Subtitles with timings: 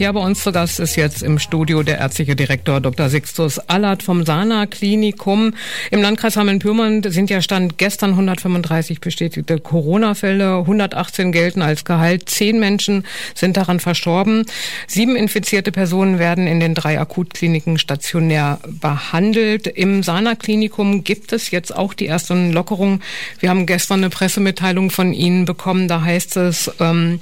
[0.00, 3.08] Ja, bei uns zu Gast ist jetzt im Studio der ärztliche Direktor Dr.
[3.08, 5.54] Sixtus Allert vom Sana Klinikum.
[5.90, 12.60] Im Landkreis Hameln-Pyrmont sind ja Stand gestern 135 bestätigte Corona-Fälle, 118 gelten als Gehalt, zehn
[12.60, 14.46] Menschen sind daran verstorben.
[14.86, 19.66] Sieben infizierte Personen werden in den drei Akutkliniken stationär behandelt.
[19.66, 23.02] Im Sana Klinikum gibt es jetzt auch die ersten Lockerungen.
[23.40, 25.88] Wir haben gestern eine Pressemitteilung von Ihnen bekommen.
[25.88, 27.18] Da heißt es, ähm,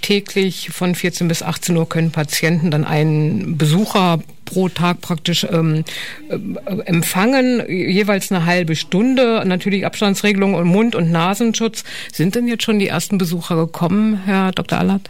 [0.00, 5.84] täglich von 14 bis 18 Uhr können Patienten dann einen Besucher pro Tag praktisch ähm,
[6.28, 6.36] äh,
[6.84, 11.82] empfangen, jeweils eine halbe Stunde, natürlich Abstandsregelung und Mund- und Nasenschutz.
[12.12, 14.78] Sind denn jetzt schon die ersten Besucher gekommen, Herr Dr.
[14.78, 15.08] Allert?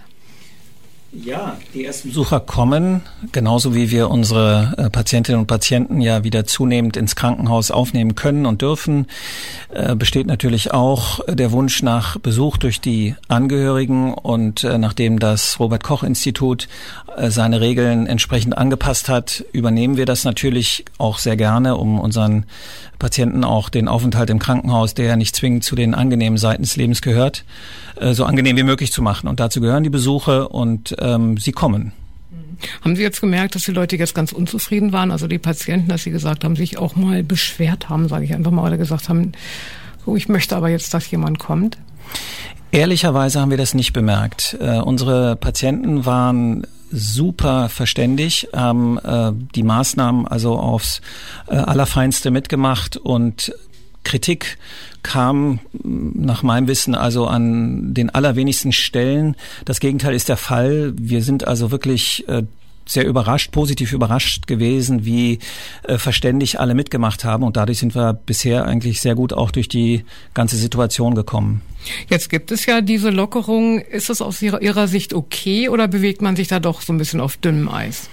[1.12, 6.46] Ja, die ersten Besucher kommen, genauso wie wir unsere äh, Patientinnen und Patienten ja wieder
[6.46, 9.08] zunehmend ins Krankenhaus aufnehmen können und dürfen,
[9.70, 15.58] äh, besteht natürlich auch der Wunsch nach Besuch durch die Angehörigen und äh, nachdem das
[15.58, 16.68] Robert Koch Institut
[17.26, 22.46] seine Regeln entsprechend angepasst hat, übernehmen wir das natürlich auch sehr gerne, um unseren
[23.00, 26.76] Patienten auch den Aufenthalt im Krankenhaus, der ja nicht zwingend zu den angenehmen Seiten des
[26.76, 27.44] Lebens gehört,
[28.12, 29.28] so angenehm wie möglich zu machen.
[29.28, 31.92] Und dazu gehören die Besuche und ähm, sie kommen.
[32.82, 35.10] Haben Sie jetzt gemerkt, dass die Leute jetzt ganz unzufrieden waren?
[35.10, 38.50] Also die Patienten, dass sie gesagt haben, sich auch mal beschwert haben, sage ich einfach
[38.50, 39.32] mal, oder gesagt haben,
[40.06, 41.78] oh, ich möchte aber jetzt, dass jemand kommt?
[42.72, 44.56] Ehrlicherweise haben wir das nicht bemerkt.
[44.60, 51.00] Äh, unsere Patienten waren super verständig, haben äh, die Maßnahmen also aufs
[51.48, 53.52] äh, allerfeinste mitgemacht und
[54.04, 54.58] Kritik
[55.02, 59.36] kam nach meinem Wissen also an den allerwenigsten Stellen.
[59.64, 60.92] Das Gegenteil ist der Fall.
[60.96, 62.42] Wir sind also wirklich äh,
[62.90, 65.38] sehr überrascht, positiv überrascht gewesen, wie
[65.84, 67.44] äh, verständig alle mitgemacht haben.
[67.44, 71.62] Und dadurch sind wir bisher eigentlich sehr gut auch durch die ganze Situation gekommen.
[72.08, 73.78] Jetzt gibt es ja diese Lockerung.
[73.80, 77.20] Ist das aus Ihrer Sicht okay oder bewegt man sich da doch so ein bisschen
[77.20, 78.10] auf dünnem Eis?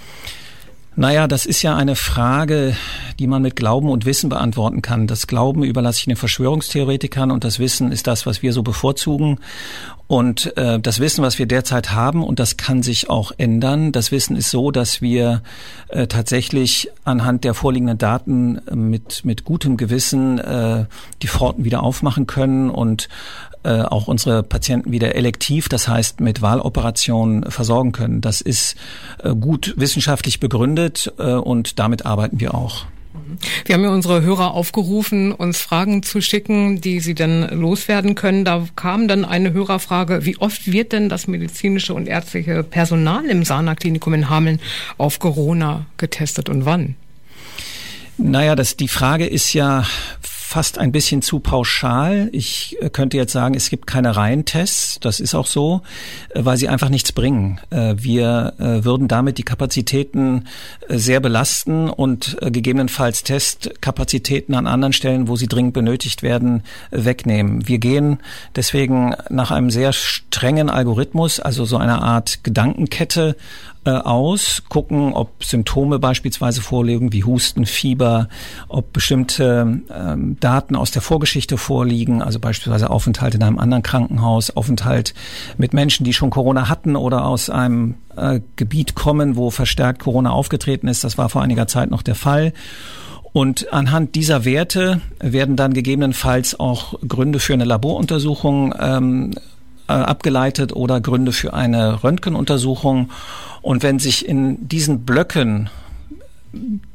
[1.00, 2.76] Naja, das ist ja eine Frage,
[3.20, 5.06] die man mit Glauben und Wissen beantworten kann.
[5.06, 9.38] Das Glauben überlasse ich den Verschwörungstheoretikern und das Wissen ist das, was wir so bevorzugen.
[10.07, 14.12] Und äh, das Wissen, was wir derzeit haben, und das kann sich auch ändern, das
[14.12, 15.44] Wissen ist so, dass wir
[15.90, 20.86] äh, tatsächlich anhand der vorliegenden Daten mit, mit gutem Gewissen äh,
[21.22, 23.07] die Pforten wieder aufmachen können und
[23.63, 28.22] äh, auch unsere Patienten wieder elektiv, das heißt mit Wahloperationen versorgen können.
[28.22, 28.75] Das ist
[29.23, 32.85] äh, gut wissenschaftlich begründet äh, und damit arbeiten wir auch.
[33.66, 38.45] Wir haben ja unsere Hörer aufgerufen, uns Fragen zu schicken, die sie dann loswerden können.
[38.45, 43.44] Da kam dann eine Hörerfrage, wie oft wird denn das medizinische und ärztliche Personal im
[43.44, 44.59] Sana-Klinikum in Hameln
[44.97, 46.95] auf Corona getestet und wann?
[48.18, 49.85] Naja, das, die Frage ist ja
[50.47, 52.30] fast ein bisschen zu pauschal.
[52.31, 54.97] Ich äh, könnte jetzt sagen, es gibt keine Reihentests.
[55.02, 55.81] Das ist auch so,
[56.30, 57.59] äh, weil sie einfach nichts bringen.
[57.69, 60.46] Äh, wir würden damit die Kapazitäten
[60.88, 67.68] sehr belasten und gegebenenfalls Testkapazitäten an anderen Stellen, wo sie dringend benötigt werden, wegnehmen.
[67.68, 68.19] Wir gehen
[68.56, 73.36] deswegen nach einem sehr strengen Algorithmus, also so einer Art Gedankenkette
[73.92, 78.30] aus, gucken, ob Symptome beispielsweise vorliegen, wie Husten, Fieber,
[78.68, 84.56] ob bestimmte ähm, Daten aus der Vorgeschichte vorliegen, also beispielsweise Aufenthalt in einem anderen Krankenhaus,
[84.56, 85.14] Aufenthalt
[85.58, 90.31] mit Menschen, die schon Corona hatten oder aus einem äh, Gebiet kommen, wo verstärkt Corona
[90.31, 91.04] aufgetreten ist.
[91.04, 92.54] Das war vor einiger Zeit noch der Fall.
[93.34, 99.34] Und anhand dieser Werte werden dann gegebenenfalls auch Gründe für eine Laboruntersuchung ähm,
[99.88, 103.09] äh, abgeleitet oder Gründe für eine Röntgenuntersuchung.
[103.62, 105.70] Und wenn sich in diesen Blöcken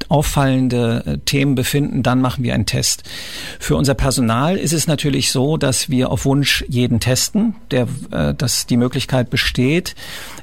[0.08, 3.04] auffallende äh, Themen befinden, dann machen wir einen Test.
[3.58, 8.34] Für unser Personal ist es natürlich so, dass wir auf Wunsch jeden testen, der, äh,
[8.34, 9.94] dass die Möglichkeit besteht.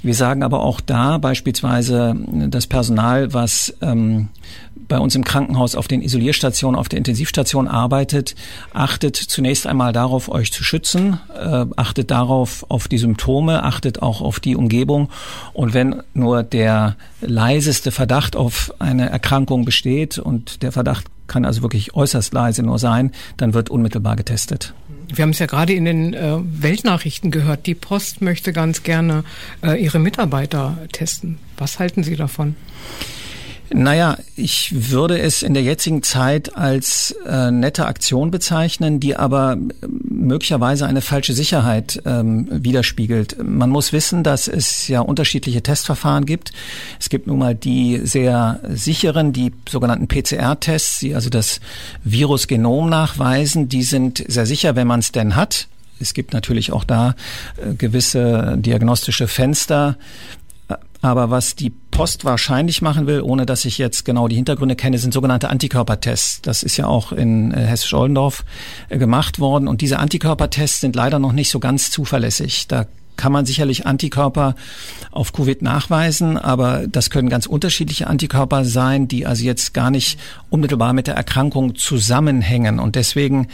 [0.01, 2.15] Wir sagen aber auch da beispielsweise
[2.49, 4.29] das Personal, was ähm,
[4.89, 8.35] bei uns im Krankenhaus auf den Isolierstationen, auf der Intensivstation arbeitet,
[8.73, 14.19] achtet zunächst einmal darauf, euch zu schützen, äh, achtet darauf, auf die Symptome, achtet auch
[14.19, 15.09] auf die Umgebung.
[15.53, 21.61] Und wenn nur der leiseste Verdacht auf eine Erkrankung besteht und der Verdacht kann also
[21.61, 24.73] wirklich äußerst leise nur sein, dann wird unmittelbar getestet.
[25.13, 27.65] Wir haben es ja gerade in den äh, Weltnachrichten gehört.
[27.65, 29.23] Die Post möchte ganz gerne
[29.63, 31.37] äh, ihre Mitarbeiter testen.
[31.57, 32.55] Was halten Sie davon?
[33.71, 39.53] Naja, ich würde es in der jetzigen Zeit als äh, nette Aktion bezeichnen, die aber
[39.53, 43.37] äh, möglicherweise eine falsche Sicherheit ähm, widerspiegelt.
[43.43, 46.51] Man muss wissen, dass es ja unterschiedliche Testverfahren gibt.
[46.99, 51.59] Es gibt nun mal die sehr sicheren, die sogenannten PCR-Tests, die also das
[52.03, 53.69] Virusgenom nachweisen.
[53.69, 55.67] Die sind sehr sicher, wenn man es denn hat.
[55.99, 57.15] Es gibt natürlich auch da
[57.57, 59.97] äh, gewisse diagnostische Fenster,
[61.01, 64.97] Aber was die Post wahrscheinlich machen will, ohne dass ich jetzt genau die Hintergründe kenne,
[64.97, 66.41] sind sogenannte Antikörpertests.
[66.41, 68.43] Das ist ja auch in äh, Hessisch-Oldendorf
[68.89, 69.67] äh, gemacht worden.
[69.67, 72.67] Und diese Antikörpertests sind leider noch nicht so ganz zuverlässig.
[72.67, 72.85] Da
[73.19, 74.55] kann man sicherlich Antikörper
[75.11, 80.17] auf Covid nachweisen, aber das können ganz unterschiedliche Antikörper sein, die also jetzt gar nicht
[80.49, 82.79] unmittelbar mit der Erkrankung zusammenhängen.
[82.79, 83.49] Und deswegen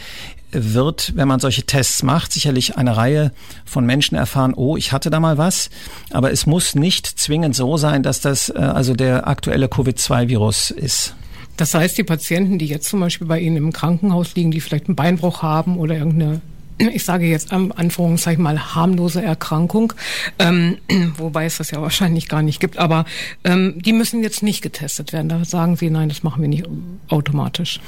[0.52, 3.32] wird, wenn man solche Tests macht, sicherlich eine Reihe
[3.64, 5.68] von Menschen erfahren, oh, ich hatte da mal was.
[6.12, 11.16] Aber es muss nicht zwingend so sein, dass das äh, also der aktuelle Covid-2-Virus ist.
[11.56, 14.86] Das heißt, die Patienten, die jetzt zum Beispiel bei Ihnen im Krankenhaus liegen, die vielleicht
[14.86, 16.40] einen Beinbruch haben oder irgendeine
[16.78, 19.94] ich sage jetzt am Anführungszeichen mal harmlose Erkrankung,
[20.38, 20.76] ähm,
[21.16, 23.06] wobei es das ja wahrscheinlich gar nicht gibt, aber
[23.44, 25.28] ähm, die müssen jetzt nicht getestet werden.
[25.28, 26.64] Da sagen Sie, nein, das machen wir nicht
[27.08, 27.80] automatisch.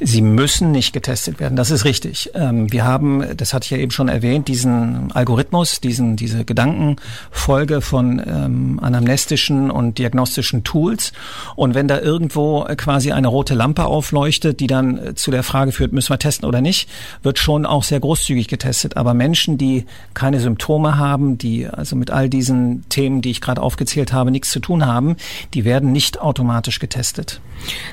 [0.00, 2.30] Sie müssen nicht getestet werden, das ist richtig.
[2.34, 7.80] Ähm, wir haben, das hatte ich ja eben schon erwähnt, diesen Algorithmus, diesen, diese Gedankenfolge
[7.80, 11.12] von ähm, anamnestischen und diagnostischen Tools.
[11.54, 15.92] Und wenn da irgendwo quasi eine rote Lampe aufleuchtet, die dann zu der Frage führt,
[15.92, 16.88] müssen wir testen oder nicht,
[17.22, 18.96] wird schon auch sehr großzügig großzügig getestet.
[18.96, 19.84] Aber Menschen, die
[20.14, 24.50] keine Symptome haben, die also mit all diesen Themen, die ich gerade aufgezählt habe, nichts
[24.50, 25.16] zu tun haben,
[25.54, 27.40] die werden nicht automatisch getestet.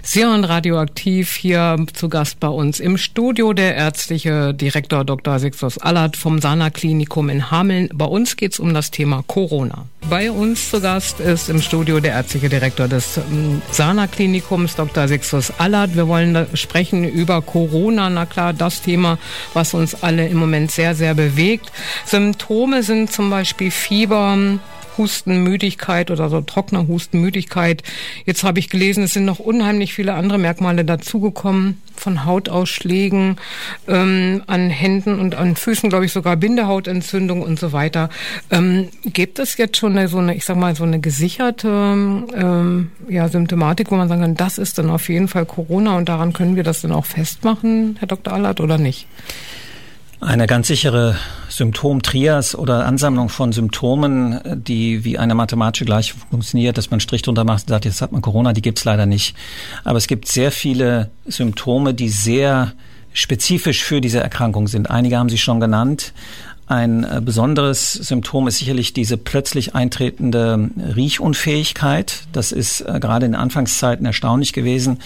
[0.04, 5.40] Hören radioaktiv hier zu Gast bei uns im Studio der ärztliche Direktor Dr.
[5.40, 7.90] Sixtus Allert vom Sana Klinikum in Hameln.
[7.94, 9.86] Bei uns geht es um das Thema Corona.
[10.10, 15.08] Bei uns zu Gast ist im Studio der ärztliche Direktor des ähm, Sana Klinikums Dr.
[15.08, 15.96] Sixtus Allert.
[15.96, 18.10] Wir wollen sprechen über Corona.
[18.10, 19.20] Na klar, das Thema,
[19.54, 21.72] was uns alle im Moment sehr, sehr bewegt.
[22.06, 24.60] Symptome sind zum Beispiel Fieber,
[25.00, 27.82] Hustenmüdigkeit oder so trockener Hustenmüdigkeit.
[28.26, 33.38] Jetzt habe ich gelesen, es sind noch unheimlich viele andere Merkmale dazugekommen, von Hautausschlägen
[33.88, 38.10] ähm, an Händen und an Füßen, glaube ich, sogar Bindehautentzündung und so weiter.
[38.52, 43.28] Ähm, gibt es jetzt schon so eine, ich sag mal, so eine gesicherte ähm, ja,
[43.28, 46.56] Symptomatik, wo man sagen kann, das ist dann auf jeden Fall Corona und daran können
[46.56, 48.34] wir das dann auch festmachen, Herr Dr.
[48.34, 49.08] Allert, oder nicht?
[50.22, 51.16] Eine ganz sichere
[51.48, 57.46] Symptomtrias oder Ansammlung von Symptomen, die wie eine mathematische Gleichung funktioniert, dass man Strich drunter
[57.46, 59.34] macht und sagt, jetzt hat man Corona, die gibt's leider nicht.
[59.86, 62.74] Aber es gibt sehr viele Symptome, die sehr
[63.14, 64.90] spezifisch für diese Erkrankung sind.
[64.90, 66.14] Einige haben Sie schon genannt.
[66.70, 72.28] Ein äh, besonderes Symptom ist sicherlich diese plötzlich eintretende Riechunfähigkeit.
[72.32, 75.00] Das ist äh, gerade in Anfangszeiten erstaunlich gewesen,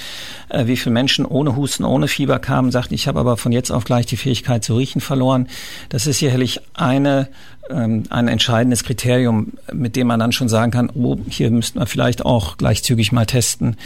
[0.50, 3.72] äh, wie viele Menschen ohne Husten, ohne Fieber kamen, sagten, ich habe aber von jetzt
[3.72, 5.48] auf gleich die Fähigkeit zu riechen verloren.
[5.88, 7.30] Das ist sicherlich eine
[7.70, 11.86] ähm, ein entscheidendes Kriterium, mit dem man dann schon sagen kann, oh, hier müssten wir
[11.86, 13.78] vielleicht auch gleich zügig mal testen.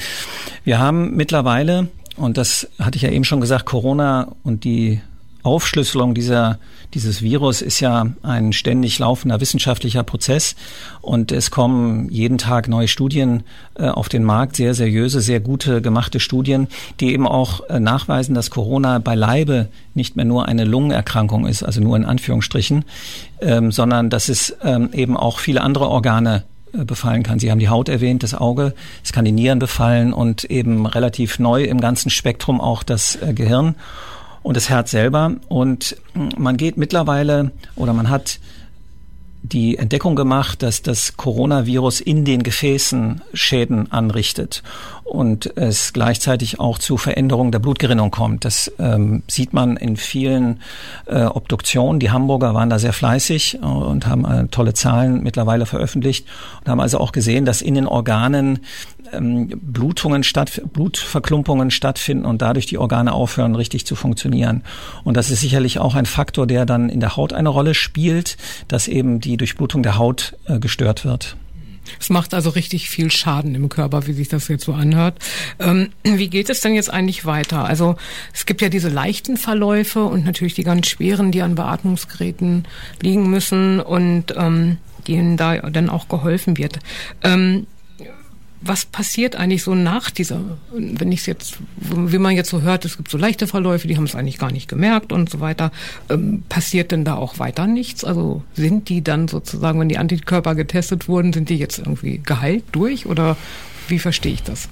[0.64, 5.00] Wir haben mittlerweile, und das hatte ich ja eben schon gesagt, Corona und die
[5.44, 6.60] Aufschlüsselung dieser,
[6.94, 10.56] dieses Virus ist ja ein ständig laufender wissenschaftlicher Prozess
[11.02, 13.44] und es kommen jeden Tag neue Studien
[13.76, 16.68] äh, auf den Markt, sehr seriöse, sehr gute gemachte Studien,
[17.00, 21.82] die eben auch äh, nachweisen, dass Corona beileibe nicht mehr nur eine Lungenerkrankung ist, also
[21.82, 22.86] nur in Anführungsstrichen,
[23.42, 26.44] ähm, sondern dass es ähm, eben auch viele andere Organe
[26.74, 27.40] äh, befallen kann.
[27.40, 28.74] Sie haben die Haut erwähnt, das Auge,
[29.04, 33.34] es kann die Nieren befallen und eben relativ neu im ganzen Spektrum auch das äh,
[33.34, 33.76] Gehirn
[34.48, 35.36] und das Herz selber.
[35.50, 35.98] Und
[36.38, 38.40] man geht mittlerweile oder man hat
[39.44, 44.64] die Entdeckung gemacht, dass das Coronavirus in den Gefäßen Schäden anrichtet
[45.04, 48.46] und es gleichzeitig auch zu Veränderungen der Blutgerinnung kommt.
[48.46, 50.62] Das ähm, sieht man in vielen
[51.06, 52.00] äh, Obduktionen.
[52.00, 56.26] Die Hamburger waren da sehr fleißig und haben äh, tolle Zahlen mittlerweile veröffentlicht
[56.62, 58.60] und haben also auch gesehen, dass in den Organen
[59.14, 64.64] ähm, Blutungen statt, Blutverklumpungen stattfinden und dadurch die Organe aufhören, richtig zu funktionieren.
[65.04, 68.38] Und das ist sicherlich auch ein Faktor, der dann in der Haut eine Rolle spielt,
[68.68, 71.38] dass eben die Durchblutung der Haut äh, gestört wird.
[72.00, 75.20] Es macht also richtig viel Schaden im Körper, wie sich das jetzt so anhört.
[75.60, 77.66] Ähm, wie geht es denn jetzt eigentlich weiter?
[77.66, 77.96] Also
[78.34, 82.68] es gibt ja diese leichten Verläufe und natürlich die ganz schweren, die an Beatmungsgeräten
[83.02, 86.80] liegen müssen und ähm, denen da dann auch geholfen wird.
[87.24, 87.68] Ähm,
[88.62, 90.40] was passiert eigentlich so nach dieser,
[90.72, 93.98] wenn ich es jetzt, wie man jetzt so hört, es gibt so leichte Verläufe, die
[93.98, 95.72] haben es eigentlich gar nicht gemerkt und so weiter.
[96.10, 98.04] Ähm, passiert denn da auch weiter nichts?
[98.04, 102.64] Also sind die dann sozusagen, wenn die Antikörper getestet wurden, sind die jetzt irgendwie geheilt
[102.72, 103.38] durch oder
[103.88, 104.70] wie verstehe ich das?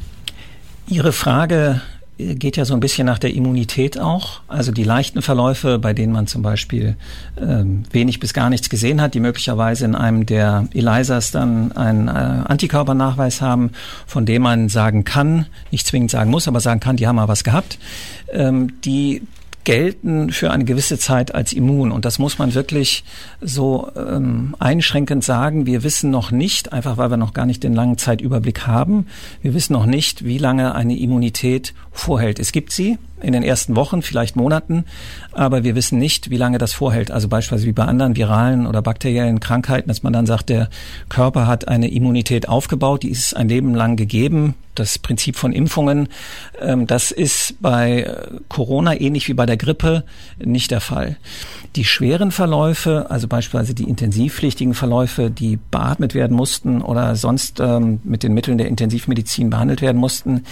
[0.87, 1.81] Ihre Frage
[2.17, 4.41] geht ja so ein bisschen nach der Immunität auch.
[4.47, 6.95] Also die leichten Verläufe, bei denen man zum Beispiel
[7.39, 12.07] ähm, wenig bis gar nichts gesehen hat, die möglicherweise in einem der ELISAs dann einen
[12.07, 13.71] äh, Antikörpernachweis haben,
[14.07, 17.27] von dem man sagen kann, nicht zwingend sagen muss, aber sagen kann, die haben mal
[17.27, 17.77] was gehabt.
[18.31, 19.21] Ähm, die
[19.65, 21.91] gelten für eine gewisse Zeit als immun.
[21.91, 23.03] Und das muss man wirklich
[23.41, 25.65] so ähm, einschränkend sagen.
[25.65, 29.07] Wir wissen noch nicht, einfach weil wir noch gar nicht den langen Zeitüberblick haben,
[29.41, 32.39] wir wissen noch nicht, wie lange eine Immunität vorhält.
[32.39, 34.85] Es gibt sie in den ersten Wochen, vielleicht Monaten,
[35.31, 37.09] aber wir wissen nicht, wie lange das vorhält.
[37.09, 40.69] Also beispielsweise wie bei anderen viralen oder bakteriellen Krankheiten, dass man dann sagt, der
[41.09, 44.53] Körper hat eine Immunität aufgebaut, die ist ein Leben lang gegeben.
[44.75, 46.09] Das Prinzip von Impfungen,
[46.61, 50.03] ähm, das ist bei äh, Corona ähnlich wie bei der Grippe
[50.37, 51.15] nicht der Fall.
[51.77, 58.01] Die schweren Verläufe, also beispielsweise die intensivpflichtigen Verläufe, die beatmet werden mussten oder sonst ähm,
[58.03, 60.43] mit den Mitteln der Intensivmedizin behandelt werden mussten,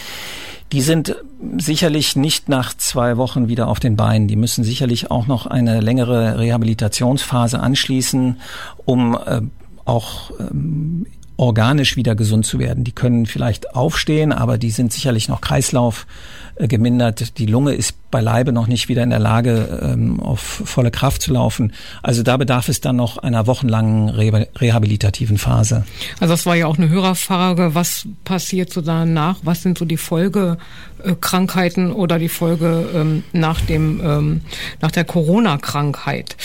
[0.73, 1.15] die sind
[1.59, 4.27] sicherlich nicht nach zwei Wochen wieder auf den Beinen.
[4.27, 8.37] Die müssen sicherlich auch noch eine längere Rehabilitationsphase anschließen,
[8.83, 9.41] um äh,
[9.85, 11.05] auch ähm,
[11.37, 12.83] organisch wieder gesund zu werden.
[12.83, 16.07] Die können vielleicht aufstehen, aber die sind sicherlich noch Kreislauf
[16.57, 17.37] gemindert.
[17.37, 21.33] Die Lunge ist beileibe noch nicht wieder in der Lage, ähm, auf volle Kraft zu
[21.33, 21.73] laufen.
[22.03, 25.83] Also da bedarf es dann noch einer wochenlangen Re rehabilitativen Phase.
[26.19, 27.73] Also das war ja auch eine Hörerfrage.
[27.73, 29.37] Was passiert so danach?
[29.41, 34.41] Was sind so die Folgekrankheiten oder die Folge ähm, nach dem ähm,
[34.79, 36.37] nach der Corona-Krankheit?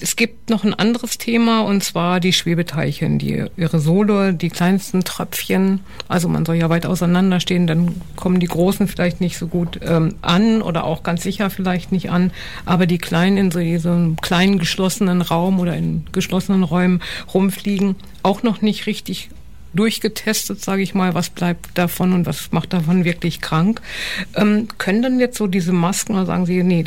[0.00, 5.80] Es gibt noch ein anderes Thema und zwar die Schwebeteilchen, die Aerosole, die kleinsten Tröpfchen.
[6.08, 10.14] Also man soll ja weit auseinanderstehen, dann kommen die großen vielleicht nicht so gut ähm,
[10.22, 12.30] an oder auch ganz sicher vielleicht nicht an.
[12.64, 18.42] Aber die kleinen in so diesem kleinen geschlossenen Raum oder in geschlossenen Räumen rumfliegen, auch
[18.42, 19.30] noch nicht richtig
[19.76, 23.80] durchgetestet, sage ich mal, was bleibt davon und was macht davon wirklich krank.
[24.34, 26.82] Ähm, können dann jetzt so diese Masken oder sagen Sie, nee,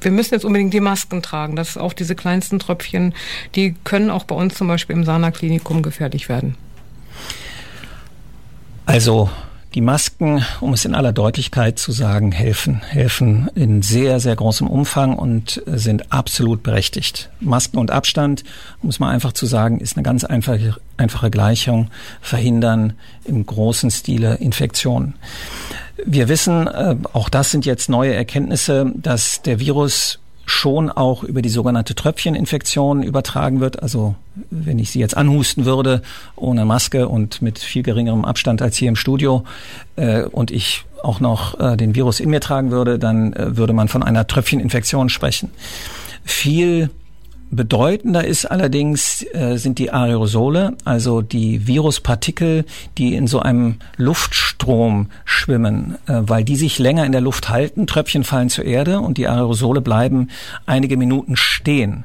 [0.00, 1.56] wir müssen jetzt unbedingt die Masken tragen.
[1.56, 3.14] Das ist auch diese kleinsten Tröpfchen,
[3.54, 6.56] die können auch bei uns zum Beispiel im Sana-Klinikum gefährlich werden.
[8.86, 9.28] Also
[9.74, 14.66] die Masken, um es in aller Deutlichkeit zu sagen, helfen, helfen in sehr, sehr großem
[14.66, 17.30] Umfang und sind absolut berechtigt.
[17.40, 18.44] Masken und Abstand,
[18.82, 22.94] muss man einfach zu sagen, ist eine ganz einfache, einfache Gleichung, verhindern
[23.24, 25.14] im großen Stile Infektionen.
[26.04, 30.18] Wir wissen, äh, auch das sind jetzt neue Erkenntnisse, dass der Virus
[30.48, 33.82] schon auch über die sogenannte Tröpfcheninfektion übertragen wird.
[33.82, 34.14] Also
[34.50, 36.02] wenn ich sie jetzt anhusten würde,
[36.36, 39.44] ohne Maske und mit viel geringerem Abstand als hier im Studio,
[39.96, 43.72] äh, und ich auch noch äh, den Virus in mir tragen würde, dann äh, würde
[43.72, 45.50] man von einer Tröpfcheninfektion sprechen.
[46.24, 46.90] Viel
[47.50, 52.64] Bedeutender ist allerdings äh, sind die Aerosole, also die Viruspartikel,
[52.98, 57.86] die in so einem Luftstrom schwimmen, äh, weil die sich länger in der Luft halten.
[57.86, 60.28] Tröpfchen fallen zur Erde und die Aerosole bleiben
[60.66, 62.04] einige Minuten stehen.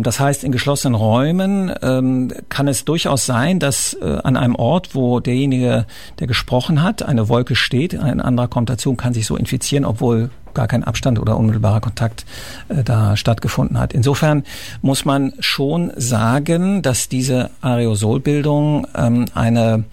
[0.00, 4.94] das heißt, in geschlossenen Räumen ähm, kann es durchaus sein, dass äh, an einem Ort,
[4.94, 5.86] wo derjenige,
[6.18, 9.84] der gesprochen hat, eine Wolke steht, ein anderer kommt dazu und kann sich so infizieren,
[9.84, 12.24] obwohl gar kein Abstand oder unmittelbarer Kontakt
[12.68, 13.92] äh, da stattgefunden hat.
[13.92, 14.44] Insofern
[14.80, 19.84] muss man schon sagen, dass diese Aerosolbildung ähm, eine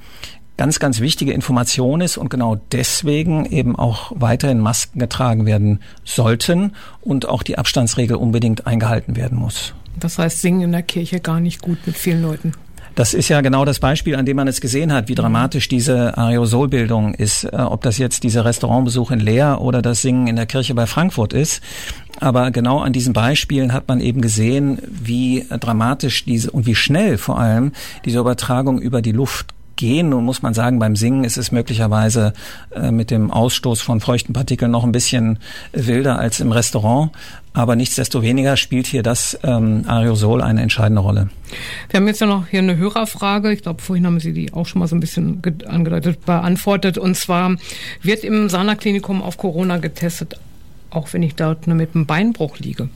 [0.58, 6.74] ganz, ganz wichtige Information ist und genau deswegen eben auch weiterhin Masken getragen werden sollten
[7.02, 9.74] und auch die Abstandsregel unbedingt eingehalten werden muss.
[10.00, 12.54] Das heißt, singen in der Kirche gar nicht gut mit vielen Leuten.
[12.96, 16.18] Das ist ja genau das Beispiel, an dem man es gesehen hat, wie dramatisch diese
[16.18, 17.46] Aerosolbildung ist.
[17.46, 20.86] Äh, ob das jetzt dieser Restaurantbesuch in Leer oder das Singen in der Kirche bei
[20.86, 21.62] Frankfurt ist.
[22.20, 27.18] Aber genau an diesen Beispielen hat man eben gesehen, wie dramatisch diese und wie schnell
[27.18, 27.72] vor allem
[28.04, 30.10] diese Übertragung über die Luft gehen.
[30.10, 32.34] Nun muss man sagen, beim Singen ist es möglicherweise
[32.76, 35.40] äh, mit dem Ausstoß von feuchten Partikeln noch ein bisschen
[35.72, 37.12] wilder als im Restaurant.
[37.54, 41.30] Aber nichtsdestoweniger spielt hier das ähm, Aerosol eine entscheidende Rolle.
[41.90, 43.52] Wir haben jetzt ja noch hier eine Hörerfrage.
[43.54, 46.98] Ich glaube, vorhin haben Sie die auch schon mal so ein bisschen angedeutet, beantwortet.
[46.98, 47.56] Und zwar
[48.04, 50.38] wird im Sana-Klinikum auf Corona getestet,
[50.90, 52.90] auch wenn ich dort nur mit einem Beinbruch liege.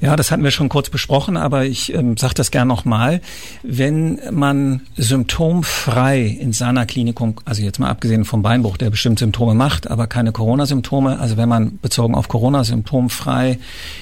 [0.00, 3.20] Ja, das hatten wir schon kurz besprochen, aber ich ähm, sage das gern nochmal.
[3.62, 9.90] Wenn man symptomfrei ins Sana-Klinikum, also jetzt mal abgesehen vom Beinbruch, der bestimmt Symptome macht,
[9.90, 13.58] aber keine Corona-Symptome, also wenn man bezogen auf Corona symptomfrei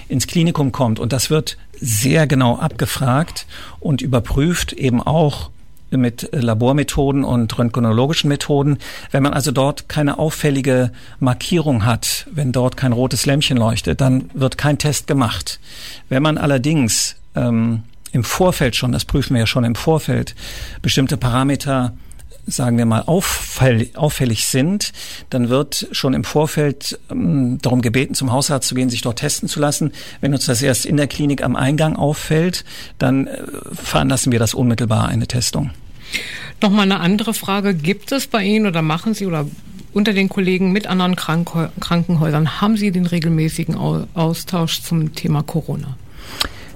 [0.08, 3.46] ins Klinikum kommt und das wird sehr genau abgefragt
[3.80, 5.50] und überprüft eben auch
[5.92, 8.78] mit Labormethoden und röntgenologischen Methoden.
[9.10, 14.30] Wenn man also dort keine auffällige Markierung hat, wenn dort kein rotes Lämpchen leuchtet, dann
[14.34, 15.60] wird kein Test gemacht.
[16.08, 17.82] Wenn man allerdings ähm,
[18.12, 20.34] im Vorfeld schon, das prüfen wir ja schon im Vorfeld,
[20.82, 21.92] bestimmte Parameter
[22.46, 24.92] sagen wir mal, auffällig, sind,
[25.30, 29.48] dann wird schon im Vorfeld ähm, darum gebeten, zum Hausarzt zu gehen, sich dort testen
[29.48, 29.92] zu lassen.
[30.20, 32.64] Wenn uns das erst in der Klinik am Eingang auffällt,
[32.98, 35.70] dann äh, veranlassen wir das unmittelbar eine Testung.
[36.60, 37.74] Nochmal eine andere Frage.
[37.74, 39.46] Gibt es bei Ihnen oder machen Sie oder
[39.92, 41.50] unter den Kollegen mit anderen Krank
[41.80, 45.96] Krankenhäusern, haben Sie den regelmäßigen Austausch zum Thema Corona?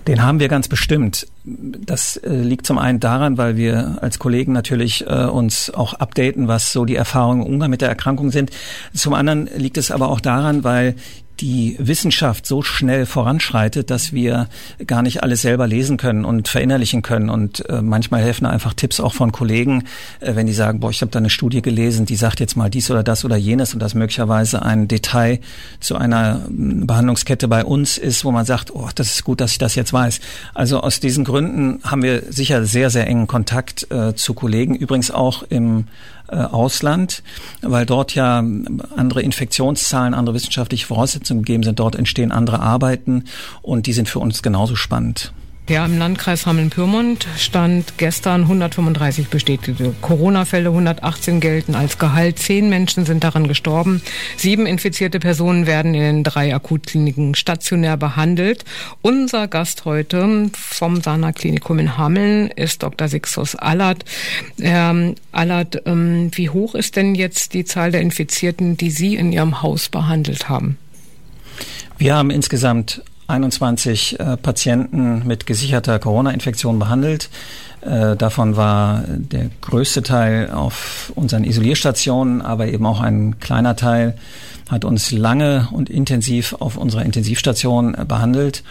[0.07, 1.27] Den haben wir ganz bestimmt.
[1.45, 6.47] Das äh, liegt zum einen daran, weil wir als Kollegen natürlich äh, uns auch updaten,
[6.47, 8.51] was so die Erfahrungen im Umgang mit der Erkrankung sind.
[8.95, 10.95] Zum anderen liegt es aber auch daran, weil
[11.41, 14.49] die Wissenschaft so schnell voranschreitet, dass wir
[14.87, 17.31] gar nicht alles selber lesen können und verinnerlichen können.
[17.31, 19.85] Und äh, manchmal helfen einfach Tipps auch von Kollegen,
[20.21, 22.71] äh, wenn die sagen, boah, ich habe da eine Studie gelesen, die sagt jetzt mal
[22.71, 25.41] dies oder das oder jenes und das möglicherweise ein Detail
[25.81, 29.53] zu einer hm, Behandlungskette bei uns ist, wo man sagt, oh, das ist gut, dass
[29.53, 30.21] ich das jetzt weiß.
[30.55, 35.11] Also aus diesen Gründen haben wir sicher sehr, sehr engen Kontakt äh, zu Kollegen, übrigens
[35.11, 35.87] auch im
[36.29, 37.23] Ausland,
[37.63, 38.45] weil dort ja
[38.97, 41.79] andere Infektionszahlen, andere wissenschaftliche Voraussetzungen gegeben sind.
[41.79, 43.25] Dort entstehen andere Arbeiten
[43.63, 45.33] und die sind für uns genauso spannend.
[45.69, 52.39] Ja, im Landkreis Hameln-Pyrmont stand gestern 135 bestätigte Corona-Fälle, 118 gelten als Gehalt.
[52.39, 54.01] Zehn Menschen sind daran gestorben.
[54.37, 58.65] Sieben infizierte Personen werden in den drei Akutkliniken stationär behandelt.
[59.03, 63.09] Unser Gast heute vom Sana Klinikum in Hameln ist Dr.
[63.09, 64.05] Sixus Allert.
[64.61, 64.95] Herr
[65.33, 69.63] Allert, ähm, wie hoch ist denn jetzt die Zahl der Infizierten, die Sie in Ihrem
[69.63, 70.79] Haus behandelt haben?
[71.99, 77.29] Wir haben insgesamt 21 äh, Patienten mit gesicherter Corona-Infektion behandelt.
[77.81, 84.17] Äh, davon war der größte Teil auf unseren Isolierstationen, aber eben auch ein kleiner Teil
[84.69, 88.63] hat uns lange und intensiv auf unserer Intensivstation äh, behandelt.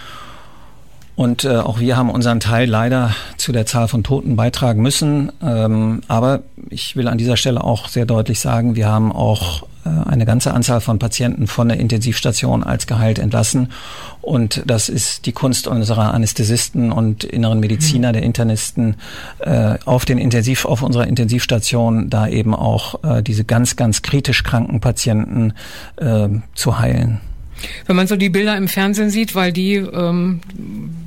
[1.15, 5.31] Und äh, auch wir haben unseren Teil leider zu der Zahl von Toten beitragen müssen.
[5.41, 9.89] Ähm, aber ich will an dieser Stelle auch sehr deutlich sagen, wir haben auch äh,
[10.09, 13.71] eine ganze Anzahl von Patienten von der Intensivstation als geheilt entlassen.
[14.21, 18.97] Und das ist die Kunst unserer Anästhesisten und inneren Mediziner, der Internisten
[19.39, 24.43] äh, auf den Intensiv, auf unserer Intensivstation da eben auch äh, diese ganz, ganz kritisch
[24.43, 25.53] kranken Patienten
[25.95, 27.21] äh, zu heilen.
[27.85, 30.41] Wenn man so die Bilder im Fernsehen sieht, weil die, ähm,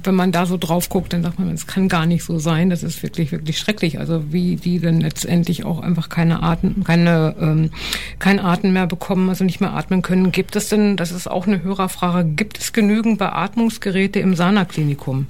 [0.02, 2.71] wenn man da so drauf guckt, dann sagt man, es kann gar nicht so sein.
[2.71, 3.99] Das ist wirklich, wirklich schrecklich.
[3.99, 7.71] Also wie die dann letztendlich auch einfach keine Atem, keine, ähm,
[8.19, 10.32] kein Atem mehr bekommen, also nicht mehr atmen können.
[10.32, 15.26] Gibt es denn, das ist auch eine Hörerfrage, gibt es genügend Beatmungsgeräte im Sana-Klinikum?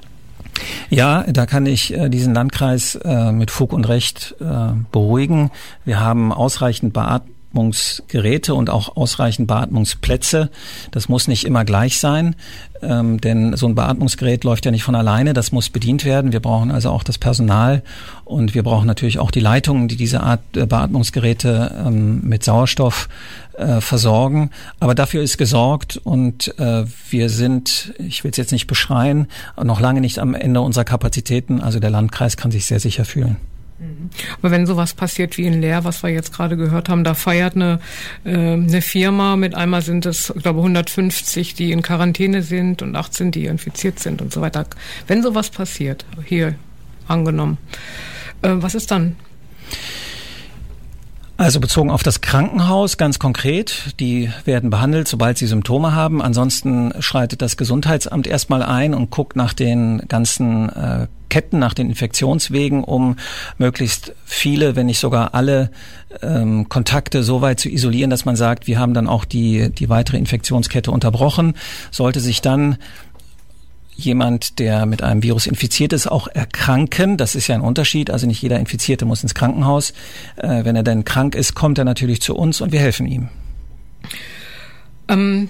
[0.90, 5.50] Ja, da kann ich äh, diesen Landkreis äh, mit Fug und Recht äh, beruhigen.
[5.84, 10.50] Wir haben ausreichend Beatmungsgeräte Beatmungsgeräte und auch ausreichend Beatmungsplätze.
[10.90, 12.36] Das muss nicht immer gleich sein,
[12.82, 15.32] ähm, denn so ein Beatmungsgerät läuft ja nicht von alleine.
[15.32, 16.32] Das muss bedient werden.
[16.32, 17.82] Wir brauchen also auch das Personal
[18.24, 23.08] und wir brauchen natürlich auch die Leitungen, die diese Art äh, Beatmungsgeräte ähm, mit Sauerstoff
[23.54, 24.50] äh, versorgen.
[24.78, 29.26] Aber dafür ist gesorgt und äh, wir sind, ich will es jetzt nicht beschreien,
[29.62, 31.60] noch lange nicht am Ende unserer Kapazitäten.
[31.60, 33.36] Also der Landkreis kann sich sehr sicher fühlen.
[34.38, 37.54] Aber wenn sowas passiert wie in Leer, was wir jetzt gerade gehört haben, da feiert
[37.54, 37.78] eine,
[38.24, 42.96] äh, eine Firma, mit einmal sind es, ich glaube, 150, die in Quarantäne sind und
[42.96, 44.66] 18, die infiziert sind und so weiter.
[45.06, 46.56] Wenn sowas passiert, hier
[47.06, 47.58] angenommen,
[48.42, 49.16] äh, was ist dann?
[51.38, 56.20] Also bezogen auf das Krankenhaus ganz konkret, die werden behandelt, sobald sie Symptome haben.
[56.20, 61.90] Ansonsten schreitet das Gesundheitsamt erstmal ein und guckt nach den ganzen äh, Ketten, nach den
[61.90, 63.14] Infektionswegen, um
[63.56, 65.70] möglichst viele, wenn nicht sogar alle
[66.22, 69.88] ähm, Kontakte so weit zu isolieren, dass man sagt, wir haben dann auch die, die
[69.88, 71.54] weitere Infektionskette unterbrochen.
[71.92, 72.78] Sollte sich dann
[73.98, 77.16] jemand, der mit einem Virus infiziert ist, auch erkranken.
[77.16, 78.10] Das ist ja ein Unterschied.
[78.10, 79.92] Also nicht jeder Infizierte muss ins Krankenhaus.
[80.36, 83.28] Äh, wenn er denn krank ist, kommt er natürlich zu uns und wir helfen ihm.
[85.08, 85.48] Ähm,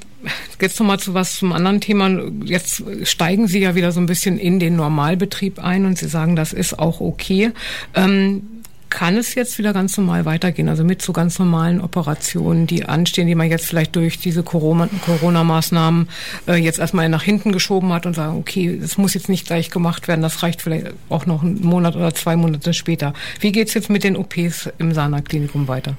[0.61, 2.22] jetzt nochmal zu was zum anderen Thema.
[2.44, 6.34] Jetzt steigen Sie ja wieder so ein bisschen in den Normalbetrieb ein und Sie sagen,
[6.34, 7.52] das ist auch okay.
[7.94, 8.42] Ähm,
[8.90, 13.27] kann es jetzt wieder ganz normal weitergehen, also mit so ganz normalen Operationen, die anstehen,
[13.27, 16.09] die man jetzt vielleicht durch diese Corona-Maßnahmen
[16.46, 19.70] äh, jetzt erstmal nach hinten geschoben hat und sagen, okay, das muss jetzt nicht gleich
[19.70, 23.12] gemacht werden, das reicht vielleicht auch noch einen Monat oder zwei Monate später.
[23.40, 25.96] Wie geht's jetzt mit den OPs im Sana-Klinikum weiter?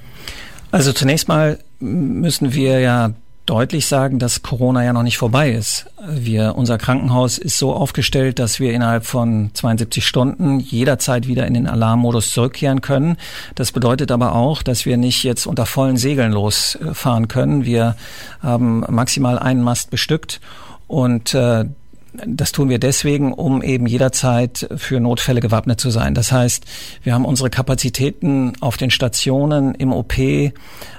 [0.71, 3.13] Also zunächst mal müssen wir ja
[3.49, 5.87] deutlich sagen, dass Corona ja noch nicht vorbei ist.
[6.07, 11.55] Wir, unser Krankenhaus ist so aufgestellt, dass wir innerhalb von 72 Stunden jederzeit wieder in
[11.55, 13.17] den Alarmmodus zurückkehren können.
[13.55, 17.65] Das bedeutet aber auch, dass wir nicht jetzt unter vollen Segeln losfahren können.
[17.65, 17.95] Wir
[18.41, 20.41] haben maximal einen Mast bestückt
[20.87, 21.65] und äh,
[22.13, 26.15] das tun wir deswegen, um eben jederzeit für Notfälle gewappnet zu sein.
[26.15, 26.65] Das heißt,
[27.03, 30.13] wir haben unsere Kapazitäten auf den Stationen im OP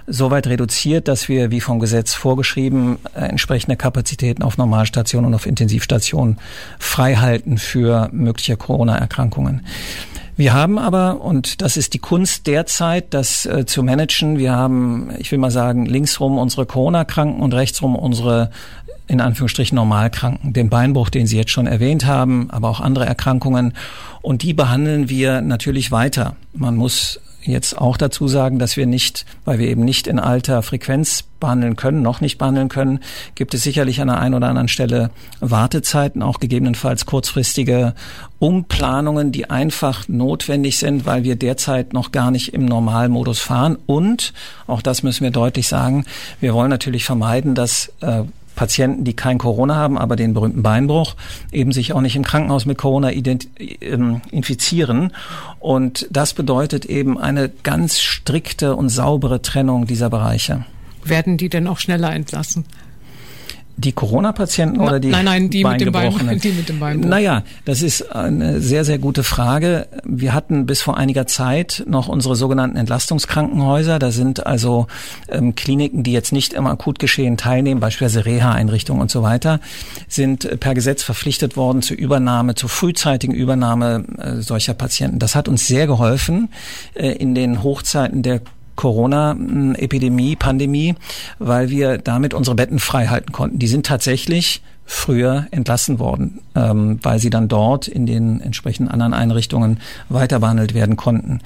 [0.07, 5.35] so weit reduziert, dass wir, wie vom Gesetz vorgeschrieben, äh, entsprechende Kapazitäten auf Normalstationen und
[5.35, 6.39] auf Intensivstationen
[6.79, 9.63] freihalten für mögliche Corona-Erkrankungen.
[10.41, 15.11] Wir haben aber, und das ist die Kunst derzeit, das äh, zu managen, wir haben,
[15.19, 18.51] ich will mal sagen, linksrum unsere Corona-Kranken und rechtsrum unsere
[19.07, 23.75] in Anführungsstrichen Normalkranken, den Beinbruch, den Sie jetzt schon erwähnt haben, aber auch andere Erkrankungen.
[24.23, 26.37] Und die behandeln wir natürlich weiter.
[26.55, 30.63] Man muss jetzt auch dazu sagen, dass wir nicht, weil wir eben nicht in alter
[30.63, 33.01] Frequenz behandeln können, noch nicht behandeln können,
[33.35, 37.95] gibt es sicherlich an der einen oder anderen Stelle Wartezeiten, auch gegebenenfalls kurzfristige
[38.39, 43.79] Umplanungen, die einfach notwendig sind, weil wir derzeit noch gar nicht im Normalmodus fahren.
[43.87, 44.33] Und,
[44.67, 46.05] auch das müssen wir deutlich sagen,
[46.41, 48.23] wir wollen natürlich vermeiden, dass äh,
[48.61, 51.17] Patienten, die kein Corona haben, aber den berühmten Beinbruch,
[51.51, 55.15] eben sich auch nicht im Krankenhaus mit Corona ähm, infizieren.
[55.61, 60.67] Und das bedeutet eben eine ganz strikte und saubere Trennung dieser Bereiche.
[61.03, 62.67] Werden die denn auch schneller entlassen?
[63.77, 67.09] Die Corona-Patienten oder die Nein, nein, die mit, dem Bein, die mit dem Beinbruch.
[67.09, 69.87] Naja, das ist eine sehr, sehr gute Frage.
[70.05, 73.99] Wir hatten bis vor einiger Zeit noch unsere sogenannten Entlastungskrankenhäuser.
[73.99, 74.87] Da sind also
[75.29, 79.61] ähm, Kliniken, die jetzt nicht im Akutgeschehen teilnehmen, beispielsweise Reha-Einrichtungen und so weiter,
[80.09, 85.19] sind per Gesetz verpflichtet worden zur Übernahme, zur frühzeitigen Übernahme äh, solcher Patienten.
[85.19, 86.49] Das hat uns sehr geholfen
[86.95, 88.41] äh, in den Hochzeiten der
[88.81, 90.95] Corona-Epidemie, Pandemie,
[91.39, 93.59] weil wir damit unsere Betten frei halten konnten.
[93.59, 99.13] Die sind tatsächlich früher entlassen worden, ähm, weil sie dann dort in den entsprechenden anderen
[99.13, 101.41] Einrichtungen weiter behandelt werden konnten.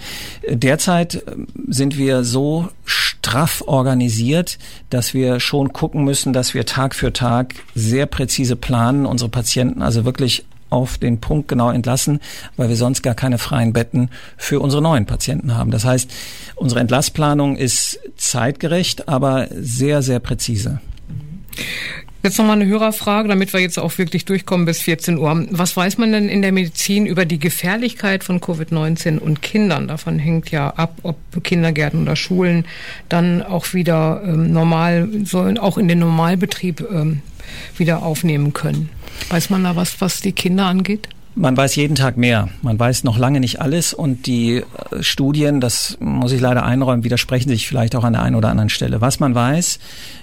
[0.49, 4.57] Derzeit ähm, sind wir so straff organisiert,
[4.91, 9.83] dass wir schon gucken müssen, dass wir Tag für Tag sehr präzise planen, unsere Patienten
[9.83, 10.45] also wirklich
[10.75, 12.19] auf den Punkt genau entlassen,
[12.57, 15.71] weil wir sonst gar keine freien Betten für unsere neuen Patienten haben.
[15.71, 16.11] Das heißt,
[16.57, 20.81] unsere Entlassplanung ist zeitgerecht, aber sehr, sehr präzise.
[22.25, 25.47] Jetzt nochmal eine Hörerfrage, damit wir jetzt auch wirklich durchkommen bis 14 Uhr.
[25.51, 29.89] Was weiß man denn in der Medizin über die Gefährlichkeit von Covid-19 und Kindern?
[29.89, 32.65] Davon hängt ja ab, ob Kindergärten oder Schulen
[33.11, 37.21] dann auch wieder ähm, normal, sollen auch in den Normalbetrieb ähm,
[37.77, 38.91] wieder aufnehmen können.
[39.29, 41.09] Weiß man da was, was die Kinder angeht?
[41.37, 42.49] Man weiß jeden Tag mehr.
[42.63, 47.03] Man weiß noch lange nicht alles und die äh, Studien, das muss ich leider einräumen,
[47.03, 49.01] widersprechen sich vielleicht auch an der einen oder anderen Stelle.
[49.01, 49.81] Was man weiß,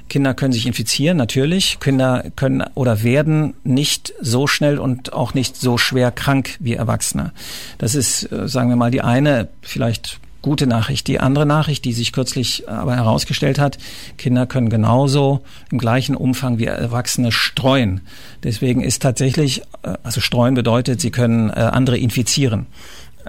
[0.08, 1.80] Kinder können sich infizieren, natürlich.
[1.82, 7.34] Kinder können oder werden nicht so schnell und auch nicht so schwer krank wie Erwachsene.
[7.78, 11.08] Das ist, äh, sagen wir mal, die eine vielleicht gute Nachricht.
[11.08, 13.77] Die andere Nachricht, die sich kürzlich aber herausgestellt hat,
[14.17, 18.01] Kinder können genauso im gleichen Umfang wie Erwachsene streuen.
[18.43, 22.67] Deswegen ist tatsächlich, äh, also streuen bedeutet, sie können äh, andere infizieren.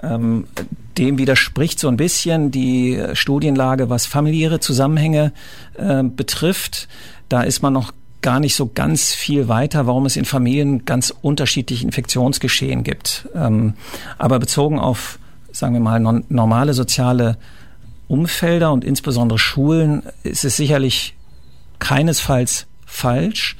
[0.01, 0.47] Ähm,
[0.97, 5.33] dem widerspricht so ein bisschen die Studienlage, was familiäre Zusammenhänge
[5.77, 6.87] äh, betrifft.
[7.29, 11.13] Da ist man noch gar nicht so ganz viel weiter, warum es in Familien ganz
[11.21, 13.27] unterschiedliche Infektionsgeschehen gibt.
[13.35, 13.73] Ähm,
[14.17, 15.19] aber bezogen auf
[15.53, 17.37] sagen wir mal, normale soziale
[18.07, 21.15] Umfelder und insbesondere Schulen ist es sicherlich
[21.79, 23.55] keinesfalls falsch,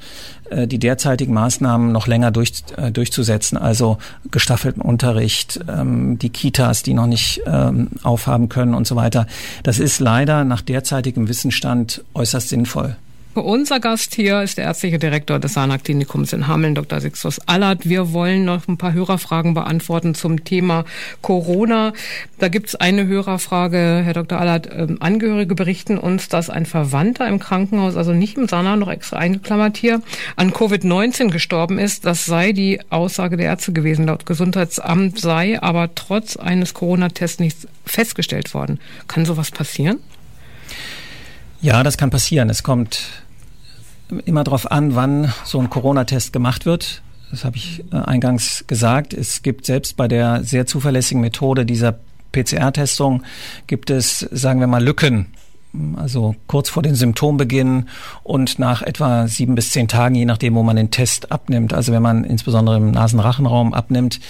[0.50, 3.58] äh, die derzeitigen Maßnahmen noch länger durch, äh, durchzusetzen.
[3.58, 3.98] Also
[4.30, 9.26] gestaffelten Unterricht, ähm, die Kitas, die noch nicht ähm, aufhaben können und so weiter.
[9.62, 12.96] Das ist leider nach derzeitigem Wissensstand äußerst sinnvoll.
[13.34, 17.00] Unser Gast hier ist der ärztliche Direktor des Sana-Klinikums in Hameln, Dr.
[17.00, 17.88] Sixtus Allert.
[17.88, 20.84] Wir wollen noch ein paar Hörerfragen beantworten zum Thema
[21.20, 21.94] Corona.
[22.38, 24.38] Da gibt es eine Hörerfrage, Herr Dr.
[24.38, 24.68] Allert.
[24.72, 29.16] Ähm, Angehörige berichten uns, dass ein Verwandter im Krankenhaus, also nicht im Sana, noch extra
[29.16, 30.00] eingeklammert hier,
[30.36, 32.06] an Covid-19 gestorben ist.
[32.06, 34.06] Das sei die Aussage der Ärzte gewesen.
[34.06, 38.78] Laut Gesundheitsamt sei aber trotz eines Corona-Tests nichts festgestellt worden.
[39.08, 39.98] Kann sowas passieren?
[41.60, 42.48] Ja, das kann passieren.
[42.50, 43.23] Es kommt
[44.20, 47.02] immer darauf an, wann so ein Corona-Test gemacht wird.
[47.30, 49.12] Das habe ich äh, eingangs gesagt.
[49.12, 51.98] Es gibt selbst bei der sehr zuverlässigen Methode dieser
[52.32, 53.22] PCR-Testung
[53.66, 55.26] gibt es, sagen wir mal, Lücken.
[55.96, 57.88] Also kurz vor den Symptombeginn
[58.22, 61.74] und nach etwa sieben bis zehn Tagen, je nachdem, wo man den Test abnimmt.
[61.74, 64.20] Also wenn man insbesondere im Nasenrachenraum abnimmt,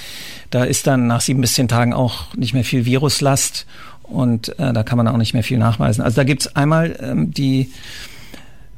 [0.51, 3.67] da ist dann nach sieben bis zehn Tagen auch nicht mehr viel Viruslast
[4.05, 6.03] und äh, da kann man auch nicht mehr viel nachweisen.
[6.03, 7.71] Also da gibt's einmal ähm, die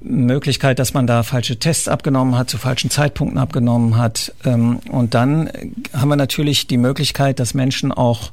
[0.09, 4.33] Möglichkeit, dass man da falsche Tests abgenommen hat, zu falschen Zeitpunkten abgenommen hat.
[4.45, 5.51] Ähm, und dann
[5.93, 8.31] haben wir natürlich die Möglichkeit, dass Menschen auch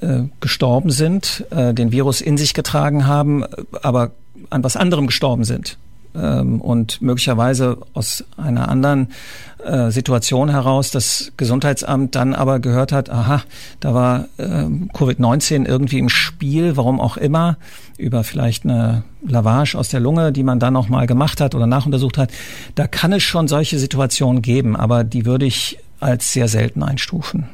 [0.00, 3.44] äh, gestorben sind, äh, den Virus in sich getragen haben,
[3.82, 4.12] aber
[4.50, 5.78] an was anderem gestorben sind
[6.14, 9.08] ähm, und möglicherweise aus einer anderen
[9.64, 13.42] äh, Situation heraus das Gesundheitsamt dann aber gehört hat, aha,
[13.80, 17.56] da war äh, Covid-19 irgendwie im Spiel, warum auch immer,
[17.98, 21.66] über vielleicht eine Lavage aus der Lunge, die man dann noch mal gemacht hat oder
[21.66, 22.30] nachuntersucht hat.
[22.74, 27.48] Da kann es schon solche Situationen geben, aber die würde ich als sehr selten einstufen.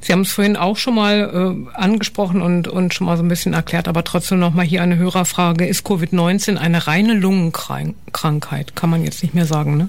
[0.00, 3.28] Sie haben es vorhin auch schon mal äh, angesprochen und, und schon mal so ein
[3.28, 5.66] bisschen erklärt, aber trotzdem noch mal hier eine Hörerfrage.
[5.66, 8.76] Ist Covid-19 eine reine Lungenkrankheit?
[8.76, 9.88] Kann man jetzt nicht mehr sagen, ne?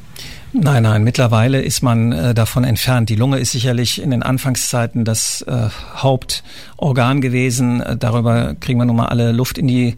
[0.58, 3.10] Nein, nein, mittlerweile ist man äh, davon entfernt.
[3.10, 7.82] Die Lunge ist sicherlich in den Anfangszeiten das äh, Hauptorgan gewesen.
[7.82, 9.98] Äh, darüber kriegen wir nun mal alle Luft in die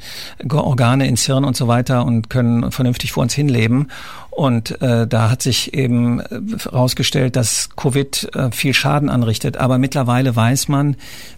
[0.51, 3.91] Organe, ins Hirn und so weiter und können vernünftig vor uns hinleben.
[4.31, 9.57] Und äh, da hat sich eben herausgestellt, äh, dass Covid äh, viel Schaden anrichtet.
[9.57, 10.95] Aber mittlerweile weiß man,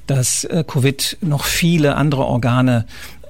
[0.07, 2.85] dass äh, Covid noch viele andere Organe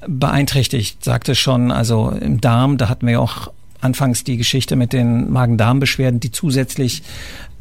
[0.07, 5.31] beeinträchtigt, sagte schon, also im Darm, da hatten wir auch anfangs die Geschichte mit den
[5.31, 7.03] Magen-Darm-Beschwerden, die zusätzlich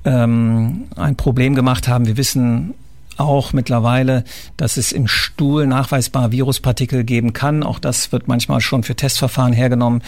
[0.04, 2.07] ähm, ein Problem gemacht haben.
[2.07, 2.74] Wir wissen
[3.16, 4.24] auch mittlerweile,
[4.57, 7.62] dass es im Stuhl nachweisbar Viruspartikel geben kann.
[7.62, 10.02] Auch das wird manchmal schon für Testverfahren hergenommen.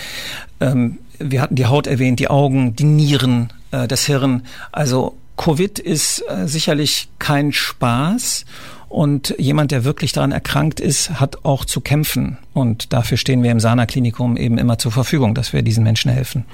[0.60, 4.42] Ähm, wir hatten die Haut erwähnt, die Augen, die Nieren, äh, das Hirn.
[4.72, 8.44] Also Covid ist äh, sicherlich kein Spaß
[8.90, 12.38] und jemand, der wirklich daran erkrankt ist, hat auch zu kämpfen.
[12.52, 16.44] Und dafür stehen wir im Sana-Klinikum eben immer zur Verfügung, dass wir diesen Menschen helfen.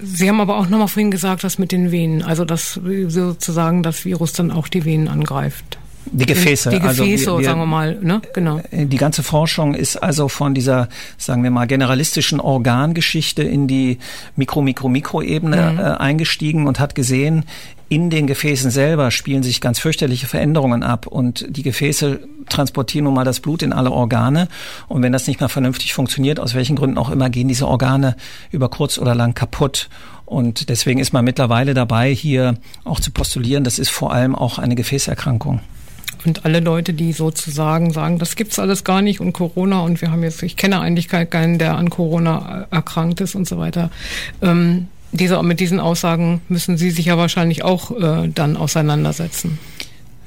[0.00, 4.06] Sie haben aber auch nochmal vorhin gesagt, dass mit den Venen, also dass sozusagen das
[4.06, 5.77] Virus dann auch die Venen angreift.
[6.06, 6.70] Die Gefäße.
[6.70, 8.22] Die Gefäße, also wir, wir, sagen wir mal, ne?
[8.32, 8.60] Genau.
[8.70, 13.98] Äh, die ganze Forschung ist also von dieser, sagen wir mal, generalistischen Organgeschichte in die
[14.36, 15.78] Mikro-Mikro-Mikro-Ebene mhm.
[15.78, 17.44] äh, eingestiegen und hat gesehen,
[17.90, 23.14] in den Gefäßen selber spielen sich ganz fürchterliche Veränderungen ab und die Gefäße transportieren nun
[23.14, 24.48] mal das Blut in alle Organe
[24.88, 28.16] und wenn das nicht mehr vernünftig funktioniert, aus welchen Gründen auch immer, gehen diese Organe
[28.50, 29.88] über kurz oder lang kaputt.
[30.26, 34.58] Und deswegen ist man mittlerweile dabei, hier auch zu postulieren, das ist vor allem auch
[34.58, 35.60] eine Gefäßerkrankung.
[36.28, 40.10] Und alle Leute, die sozusagen sagen, das gibt's alles gar nicht und Corona und wir
[40.10, 43.90] haben jetzt, ich kenne eigentlich keinen, der an Corona erkrankt ist und so weiter.
[44.42, 49.58] Ähm, diese, mit diesen Aussagen müssen Sie sich ja wahrscheinlich auch äh, dann auseinandersetzen.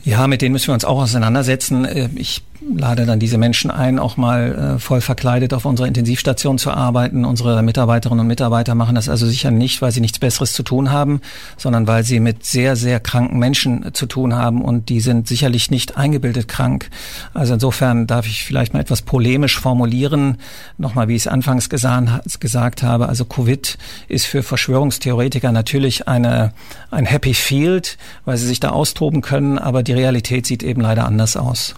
[0.04, 1.86] Ja, mit denen müssen wir uns auch auseinandersetzen.
[1.86, 6.58] Äh, ich lade dann diese Menschen ein, auch mal äh, voll verkleidet auf unserer Intensivstation
[6.58, 7.26] zu arbeiten.
[7.26, 10.92] Unsere Mitarbeiterinnen und Mitarbeiter machen das also sicher nicht, weil sie nichts Besseres zu tun
[10.92, 11.22] haben,
[11.58, 15.72] sondern weil sie mit sehr, sehr kranken Menschen zu tun haben und die sind sicherlich
[15.72, 16.90] nicht eingebildet krank.
[17.34, 20.38] Also insofern darf ich vielleicht mal etwas polemisch formulieren.
[20.78, 26.54] Nochmal, wie ich es anfangs gesagt habe, also Covid ist für Verschwörungstheoretiker natürlich eine,
[26.92, 31.06] ein Happy Field, weil sie sich da austoben können, aber die Realität sieht eben leider
[31.06, 31.76] anders aus.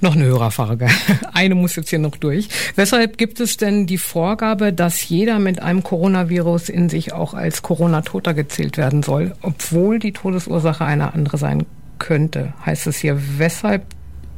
[0.00, 0.88] Noch eine Hörerfrage.
[1.32, 2.48] Eine muss jetzt hier noch durch.
[2.74, 7.62] Weshalb gibt es denn die Vorgabe, dass jeder mit einem Coronavirus in sich auch als
[7.62, 11.64] Corona-Toter gezählt werden soll, obwohl die Todesursache eine andere sein
[11.98, 12.52] könnte?
[12.64, 13.82] Heißt es hier, weshalb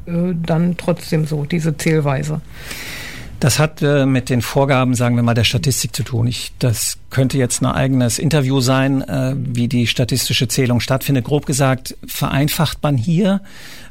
[0.07, 2.41] äh, dann trotzdem so, diese Zählweise?
[3.41, 6.27] Das hat äh, mit den Vorgaben, sagen wir mal, der Statistik zu tun.
[6.27, 11.25] Ich, das könnte jetzt ein eigenes Interview sein, äh, wie die statistische Zählung stattfindet.
[11.25, 13.41] Grob gesagt, vereinfacht man hier,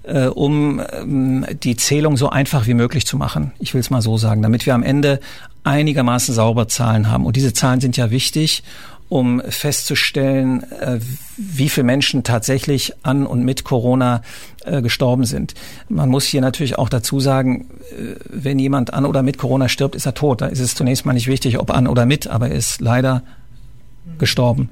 [0.08, 3.52] äh, um ähm, die Zählung so einfach wie möglich zu machen.
[3.60, 5.20] Ich will es mal so sagen, damit wir am Ende
[5.64, 7.26] einigermaßen sauber Zahlen haben.
[7.26, 8.64] Und diese Zahlen sind ja wichtig,
[9.10, 11.00] um festzustellen, äh,
[11.38, 14.22] wie viele Menschen tatsächlich an und mit Corona
[14.66, 15.54] äh, gestorben sind.
[15.88, 19.96] Man muss hier natürlich auch dazu sagen, äh, wenn jemand an oder mit Corona stirbt,
[19.96, 20.42] ist er tot.
[20.42, 23.24] Da ist es zunächst mal nicht wichtig, ob an oder mit, aber er ist leider
[24.18, 24.70] gestorben.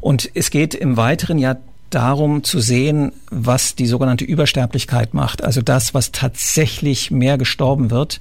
[0.00, 1.58] Und es geht im weiteren Jahr
[1.90, 5.42] darum zu sehen, was die sogenannte Übersterblichkeit macht.
[5.42, 8.20] Also das, was tatsächlich mehr gestorben wird,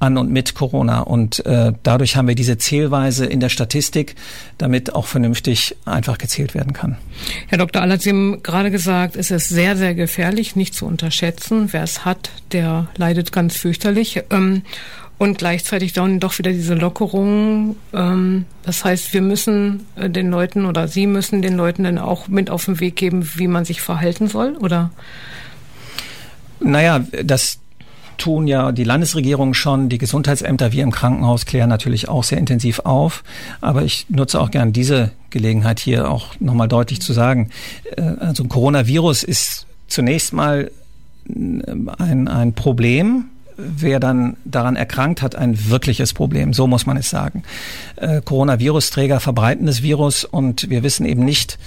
[0.00, 1.00] an und mit Corona.
[1.00, 4.16] Und äh, dadurch haben wir diese Zählweise in der Statistik,
[4.58, 6.96] damit auch vernünftig einfach gezählt werden kann.
[7.48, 7.82] Herr Dr.
[7.82, 11.68] Allert, Sie haben gerade gesagt, es ist sehr, sehr gefährlich, nicht zu unterschätzen.
[11.72, 14.22] Wer es hat, der leidet ganz fürchterlich.
[14.30, 14.62] Ähm,
[15.20, 17.76] und gleichzeitig dann doch wieder diese Lockerung.
[17.92, 22.28] Ähm, das heißt, wir müssen äh, den Leuten oder Sie müssen den Leuten dann auch
[22.28, 24.90] mit auf den Weg geben, wie man sich verhalten soll, oder?
[26.60, 27.58] Naja, das
[28.16, 32.78] tun ja die Landesregierung schon, die Gesundheitsämter, wir im Krankenhaus klären natürlich auch sehr intensiv
[32.78, 33.22] auf.
[33.60, 37.50] Aber ich nutze auch gern diese Gelegenheit hier auch nochmal deutlich zu sagen.
[37.94, 40.70] Äh, also Coronavirus ist zunächst mal
[41.28, 41.32] äh,
[41.98, 43.26] ein, ein Problem,
[43.62, 46.52] wer dann daran erkrankt hat, ein wirkliches Problem.
[46.52, 47.42] So muss man es sagen.
[47.96, 51.58] Äh, Coronavirus-Träger verbreiten das Virus und wir wissen eben nicht,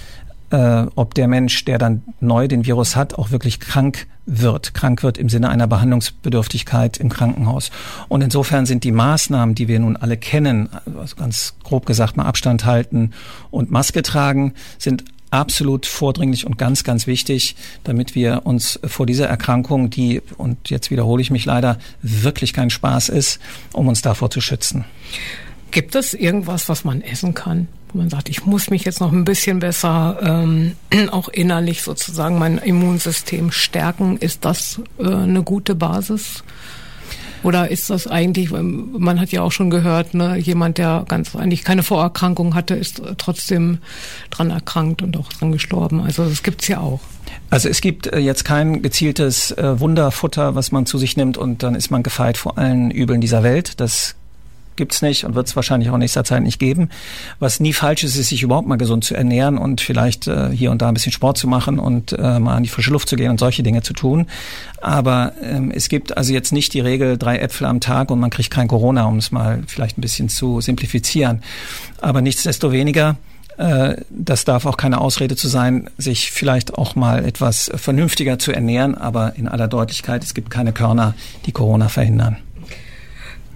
[0.50, 4.74] äh, ob der Mensch, der dann neu den Virus hat, auch wirklich krank wird.
[4.74, 7.70] Krank wird im Sinne einer Behandlungsbedürftigkeit im Krankenhaus.
[8.08, 12.24] Und insofern sind die Maßnahmen, die wir nun alle kennen, also ganz grob gesagt mal
[12.24, 13.10] Abstand halten
[13.50, 15.04] und Maske tragen, sind
[15.34, 20.90] absolut vordringlich und ganz, ganz wichtig, damit wir uns vor dieser Erkrankung, die, und jetzt
[20.90, 23.40] wiederhole ich mich leider, wirklich kein Spaß ist,
[23.72, 24.84] um uns davor zu schützen.
[25.70, 27.68] Gibt es irgendwas, was man essen kann?
[27.94, 30.72] wo man sagt, ich muss mich jetzt noch ein bisschen besser ähm,
[31.12, 34.18] auch innerlich sozusagen mein Immunsystem stärken.
[34.18, 36.42] Ist das äh, eine gute Basis?
[37.44, 41.62] Oder ist das eigentlich, man hat ja auch schon gehört, ne, jemand, der ganz eigentlich
[41.62, 43.78] keine Vorerkrankung hatte, ist trotzdem
[44.30, 46.00] dran erkrankt und auch dran gestorben.
[46.00, 47.00] Also das gibt's ja auch.
[47.50, 51.62] Also es gibt äh, jetzt kein gezieltes äh, Wunderfutter, was man zu sich nimmt und
[51.62, 53.80] dann ist man gefeit vor allen Übeln dieser Welt.
[53.80, 54.16] Das
[54.76, 56.90] gibt's nicht und wird es wahrscheinlich auch in nächster Zeit nicht geben.
[57.38, 60.70] Was nie falsch ist, ist, sich überhaupt mal gesund zu ernähren und vielleicht äh, hier
[60.70, 63.16] und da ein bisschen Sport zu machen und äh, mal an die frische Luft zu
[63.16, 64.26] gehen und solche Dinge zu tun.
[64.80, 68.30] Aber ähm, es gibt also jetzt nicht die Regel drei Äpfel am Tag und man
[68.30, 71.42] kriegt kein Corona, um es mal vielleicht ein bisschen zu simplifizieren.
[72.00, 73.16] Aber nichtsdestoweniger
[73.56, 78.52] äh, das darf auch keine Ausrede zu sein, sich vielleicht auch mal etwas vernünftiger zu
[78.52, 81.14] ernähren, aber in aller Deutlichkeit, es gibt keine Körner,
[81.46, 82.38] die Corona verhindern.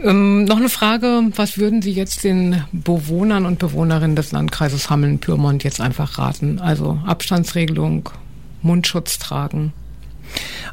[0.00, 5.64] Ähm, noch eine Frage, was würden Sie jetzt den Bewohnern und Bewohnerinnen des Landkreises Hameln-Pyrmont
[5.64, 6.60] jetzt einfach raten?
[6.60, 8.10] Also Abstandsregelung,
[8.62, 9.72] Mundschutz tragen.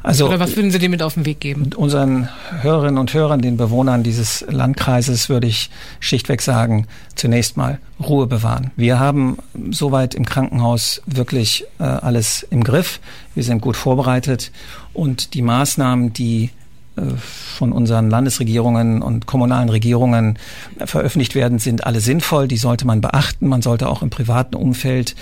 [0.02, 1.70] Also, Oder was würden Sie dem mit auf den Weg geben?
[1.74, 2.28] Unseren
[2.60, 8.70] Hörerinnen und Hörern, den Bewohnern dieses Landkreises würde ich schlichtweg sagen, zunächst mal Ruhe bewahren.
[8.76, 9.38] Wir haben
[9.70, 13.00] soweit im Krankenhaus wirklich äh, alles im Griff.
[13.34, 14.52] Wir sind gut vorbereitet
[14.92, 16.50] und die Maßnahmen, die
[16.96, 20.38] von unseren Landesregierungen und kommunalen Regierungen
[20.84, 22.48] veröffentlicht werden, sind alle sinnvoll.
[22.48, 23.48] Die sollte man beachten.
[23.48, 25.14] Man sollte auch im privaten Umfeld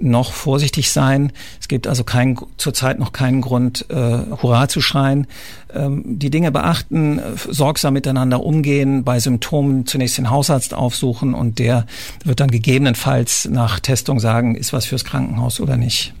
[0.00, 1.32] noch vorsichtig sein.
[1.60, 5.26] Es gibt also kein, zurzeit noch keinen Grund, äh, Hurra zu schreien.
[5.74, 11.86] Ähm, die Dinge beachten, sorgsam miteinander umgehen, bei Symptomen zunächst den Hausarzt aufsuchen und der
[12.24, 16.14] wird dann gegebenenfalls nach Testung sagen, ist was fürs Krankenhaus oder nicht.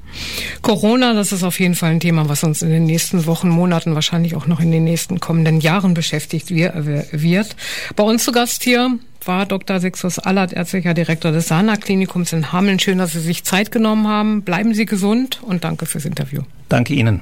[0.62, 3.94] Corona, das ist auf jeden Fall ein Thema, was uns in den nächsten Wochen, Monaten,
[3.94, 7.56] wahrscheinlich auch noch in den nächsten kommenden Jahren beschäftigt wird.
[7.96, 9.80] Bei uns zu Gast hier war Dr.
[9.80, 12.78] Sixus Allert, ärztlicher Direktor des Sana-Klinikums in Hameln.
[12.78, 14.42] Schön, dass Sie sich Zeit genommen haben.
[14.42, 16.42] Bleiben Sie gesund und danke fürs Interview.
[16.68, 17.20] Danke Ihnen.